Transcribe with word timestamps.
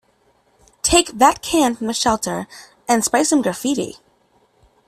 Take 0.81 1.09
that 1.19 1.43
can 1.43 1.75
from 1.75 1.85
the 1.85 1.93
shelter 1.93 2.47
and 2.87 3.05
spray 3.05 3.23
some 3.23 3.43
graffiti. 3.43 3.97